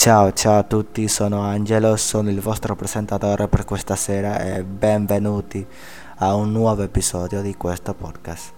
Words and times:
Ciao, 0.00 0.32
ciao 0.32 0.56
a 0.60 0.62
tutti, 0.62 1.08
sono 1.08 1.42
Angelo, 1.42 1.94
sono 1.96 2.30
il 2.30 2.40
vostro 2.40 2.74
presentatore 2.74 3.48
per 3.48 3.66
questa 3.66 3.96
sera 3.96 4.40
e 4.40 4.64
benvenuti 4.64 5.64
a 6.20 6.34
un 6.36 6.52
nuovo 6.52 6.82
episodio 6.82 7.42
di 7.42 7.54
questo 7.54 7.92
podcast. 7.92 8.50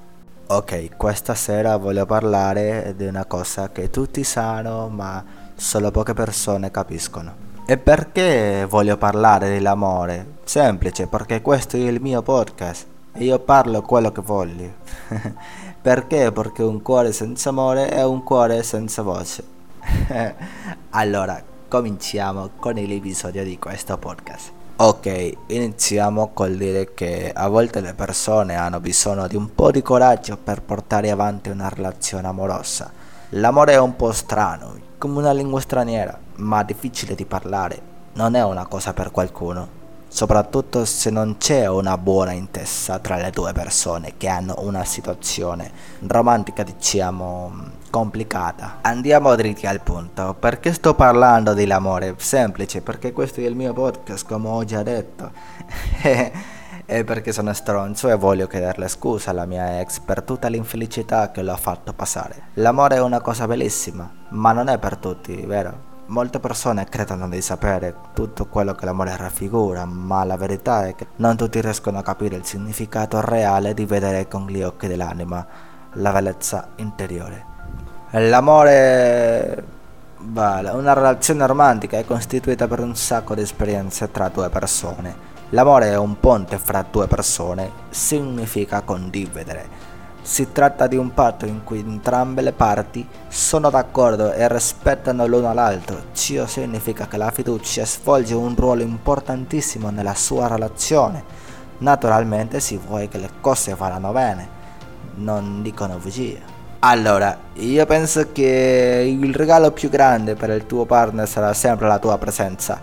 Ok, 0.47 0.97
questa 0.97 1.35
sera 1.35 1.79
voglio 1.79 2.07
parlare 2.07 2.95
di 2.97 3.07
una 3.07 3.25
cosa 3.25 3.73
che 3.73 3.91
tutti 3.91 4.23
sanno 4.23 4.87
ma 4.87 5.25
solo 5.57 5.91
poche 5.91 6.15
persone 6.15 6.71
capiscono. 6.71 7.35
E 7.67 7.77
perché 7.77 8.65
voglio 8.69 8.97
parlare 8.97 9.49
dell'amore? 9.49 10.35
Semplice, 10.45 11.09
perché 11.09 11.43
questo 11.43 11.77
è 11.77 11.81
il 11.81 12.01
mio 12.01 12.23
podcast 12.23 12.87
e 13.15 13.25
io 13.25 13.41
parlo 13.41 13.83
quello 13.83 14.13
che 14.13 14.21
voglio. 14.21 14.75
perché? 15.83 16.31
Perché 16.31 16.63
un 16.63 16.81
cuore 16.83 17.11
senza 17.11 17.49
amore 17.49 17.89
è 17.89 18.05
un 18.05 18.23
cuore 18.23 18.63
senza 18.63 19.03
voce. 19.03 19.53
allora, 20.91 21.43
cominciamo 21.69 22.51
con 22.59 22.75
l'episodio 22.75 23.45
di 23.45 23.59
questo 23.59 23.99
podcast. 23.99 24.53
Ok, 24.77 25.33
iniziamo 25.47 26.31
col 26.33 26.57
dire 26.57 26.95
che 26.95 27.31
a 27.33 27.49
volte 27.49 27.81
le 27.81 27.95
persone 27.95 28.55
hanno 28.55 28.81
bisogno 28.81 29.27
di 29.27 29.37
un 29.37 29.55
po' 29.55 29.71
di 29.71 29.83
coraggio 29.83 30.37
per 30.37 30.63
portare 30.63 31.11
avanti 31.11 31.51
una 31.51 31.69
relazione 31.69 32.27
amorosa. 32.27 32.91
L'amore 33.31 33.75
è 33.75 33.79
un 33.79 33.97
po' 33.97 34.13
strano, 34.13 34.77
come 34.99 35.19
una 35.19 35.33
lingua 35.33 35.61
straniera, 35.61 36.19
ma 36.37 36.63
difficile 36.63 37.15
di 37.15 37.25
parlare. 37.25 37.91
Non 38.15 38.35
è 38.35 38.45
una 38.45 38.67
cosa 38.67 38.93
per 38.93 39.11
qualcuno 39.11 39.82
soprattutto 40.13 40.85
se 40.85 41.09
non 41.09 41.39
c'è 41.39 41.67
una 41.67 41.97
buona 41.97 42.33
intesa 42.33 42.99
tra 42.99 43.17
le 43.17 43.31
due 43.31 43.55
persone 43.55 44.13
che 44.19 44.29
hanno 44.29 44.55
una 44.59 44.85
situazione 44.85 45.71
romantica 46.01 46.63
diciamo 46.63 47.81
complicata. 47.89 48.79
Andiamo 48.83 49.35
dritti 49.35 49.67
al 49.67 49.81
punto. 49.81 50.37
Perché 50.39 50.75
sto 50.75 50.95
parlando 50.95 51.55
dell'amore? 51.55 52.15
Semplice, 52.19 52.83
perché 52.83 53.13
questo 53.13 53.41
è 53.41 53.45
il 53.45 53.57
mio 53.57 53.73
podcast, 53.73 54.27
come 54.27 54.49
ho 54.49 54.65
già 54.65 54.83
detto. 54.83 55.31
e 56.85 57.05
perché 57.05 57.33
sono 57.33 57.55
stronzo 57.55 58.11
e 58.11 58.15
voglio 58.15 58.47
chiederle 58.47 58.89
scusa 58.89 59.31
alla 59.31 59.47
mia 59.47 59.81
ex 59.81 60.01
per 60.01 60.23
tutta 60.23 60.49
l'infelicità 60.49 61.31
che 61.31 61.43
l'ho 61.43 61.57
fatto 61.57 61.95
passare. 61.95 62.49
L'amore 62.55 62.97
è 62.97 63.01
una 63.01 63.23
cosa 63.23 63.47
bellissima, 63.47 64.11
ma 64.29 64.53
non 64.53 64.69
è 64.69 64.79
per 64.79 64.99
tutti, 64.99 65.37
vero? 65.47 65.92
Molte 66.07 66.41
persone 66.41 66.85
credono 66.87 67.29
di 67.29 67.41
sapere 67.41 67.95
tutto 68.13 68.47
quello 68.47 68.75
che 68.75 68.85
l'amore 68.85 69.17
raffigura, 69.17 69.85
ma 69.85 70.25
la 70.25 70.37
verità 70.37 70.87
è 70.87 70.95
che 70.97 71.07
non 71.17 71.37
tutti 71.37 71.61
riescono 71.61 71.99
a 71.99 72.03
capire 72.03 72.37
il 72.37 72.45
significato 72.45 73.21
reale 73.21 73.73
di 73.73 73.87
vedere 73.87 74.27
con 74.27 74.47
gli 74.47 74.63
occhi 74.63 74.89
dell'anima 74.89 75.47
la 75.95 76.13
bellezza 76.13 76.71
interiore. 76.77 77.45
L'amore, 78.11 79.65
vale, 80.19 80.71
una 80.71 80.93
relazione 80.93 81.47
romantica 81.47 81.97
è 81.97 82.05
costituita 82.05 82.67
per 82.67 82.81
un 82.81 82.97
sacco 82.97 83.35
di 83.35 83.43
esperienze 83.43 84.11
tra 84.11 84.29
due 84.29 84.51
persone. 84.51 85.31
L'amore 85.51 85.91
è 85.91 85.97
un 85.97 86.19
ponte 86.19 86.59
fra 86.59 86.85
due 86.91 87.07
persone, 87.07 87.71
significa 87.91 88.83
condividere 88.83 89.91
si 90.23 90.53
tratta 90.53 90.87
di 90.87 90.97
un 90.97 91.13
patto 91.13 91.47
in 91.47 91.65
cui 91.65 91.81
entrambe 91.81 92.43
le 92.43 92.53
parti 92.53 93.07
sono 93.27 93.71
d'accordo 93.71 94.33
e 94.33 94.47
rispettano 94.47 95.27
l'uno 95.27 95.53
l'altro. 95.53 96.05
Ciò 96.13 96.47
significa 96.47 97.09
che 97.09 97.17
la 97.17 97.33
fiducia 97.33 97.85
svolge 97.85 98.35
un 98.35 98.55
ruolo 98.55 98.83
importantissimo 98.83 99.91
nella 99.91 100.15
sua 100.15 100.47
relazione. 100.47 101.25
Naturalmente 101.79 102.61
si 102.61 102.77
vuole 102.77 103.09
che 103.09 103.19
le 103.19 103.31
cose 103.41 103.75
vadano 103.75 104.13
bene, 104.13 104.49
non 105.17 105.61
dicono 105.61 105.97
bugie. 105.97 106.41
Allora, 106.85 107.37
io 107.55 107.85
penso 107.87 108.31
che 108.31 109.05
il 109.07 109.35
regalo 109.35 109.73
più 109.73 109.89
grande 109.89 110.35
per 110.35 110.51
il 110.51 110.67
tuo 110.67 110.85
partner 110.85 111.29
sarà 111.29 111.53
sempre 111.53 111.89
la 111.89 111.99
tua 111.99 112.17
presenza. 112.19 112.81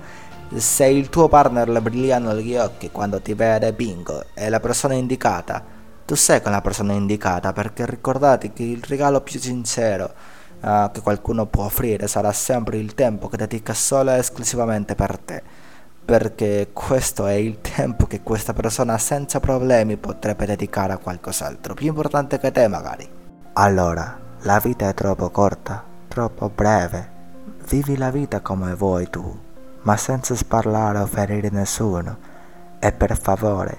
Se 0.54 0.86
il 0.86 1.10
tuo 1.10 1.30
partner 1.30 1.70
le 1.70 1.82
brillano 1.82 2.34
gli 2.36 2.56
occhi 2.56 2.92
quando 2.92 3.22
ti 3.22 3.34
vede, 3.34 3.72
bingo, 3.72 4.26
è 4.34 4.50
la 4.50 4.60
persona 4.60 4.96
indicata 4.96 5.78
tu 6.10 6.16
sei 6.16 6.42
con 6.42 6.52
la 6.52 6.62
persona 6.62 6.94
indicata 6.94 7.54
perché 7.54 7.86
ricordate 7.86 8.52
che 8.52 8.64
il 8.64 8.82
regalo 8.82 9.22
più 9.22 9.40
sincero 9.40 10.12
uh, 10.60 10.90
che 10.92 11.02
qualcuno 11.02 11.46
può 11.46 11.66
offrire 11.66 12.08
sarà 12.08 12.32
sempre 12.32 12.78
il 12.78 12.96
tempo 12.96 13.28
che 13.28 13.38
dedica 13.38 13.76
solo 13.76 14.10
e 14.10 14.18
esclusivamente 14.18 14.96
per 14.96 15.20
te. 15.20 15.44
Perché 16.04 16.70
questo 16.74 17.28
è 17.28 17.34
il 17.34 17.62
tempo 17.62 18.08
che 18.08 18.24
questa 18.24 18.54
persona 18.54 18.98
senza 18.98 19.40
problemi 19.40 19.98
potrebbe 19.98 20.48
dedicare 20.48 20.94
a 20.94 20.98
qualcos'altro 20.98 21.76
più 21.76 21.86
importante 21.86 22.40
che 22.40 22.52
te 22.52 22.68
magari. 22.68 23.08
Allora 23.54 24.20
la 24.40 24.58
vita 24.58 24.90
è 24.90 24.96
troppo 24.96 25.30
corta 25.30 25.84
troppo 26.08 26.50
breve. 26.50 27.08
Vivi 27.70 27.96
la 27.98 28.10
vita 28.10 28.40
come 28.40 28.74
vuoi 28.74 29.08
tu 29.12 29.40
ma 29.84 29.96
senza 29.96 30.34
sparlare 30.34 30.98
o 30.98 31.06
ferire 31.06 31.52
nessuno. 31.52 32.18
E 32.80 32.92
per 32.94 33.16
favore 33.16 33.78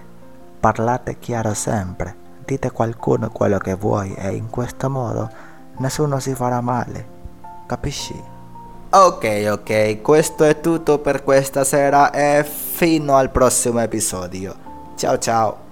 parlate 0.61 1.19
chiaro 1.19 1.55
sempre 1.55 2.21
dite 2.51 2.69
a 2.69 2.73
qualcuno 2.73 3.31
quello 3.31 3.59
che 3.59 3.75
vuoi 3.75 4.13
e 4.15 4.31
in 4.31 4.51
questo 4.51 4.91
modo 4.91 5.31
nessuno 5.79 6.19
si 6.19 6.35
farà 6.35 6.61
male. 6.61 7.19
Capisci? 7.67 8.21
Ok, 8.91 9.49
ok, 9.53 10.01
questo 10.03 10.43
è 10.43 10.61
tutto 10.61 10.99
per 10.99 11.23
questa 11.23 11.63
sera 11.63 12.11
e 12.11 12.43
fino 12.45 13.15
al 13.15 13.31
prossimo 13.31 13.79
episodio. 13.81 14.69
Ciao 14.97 15.19
ciao. 15.19 15.70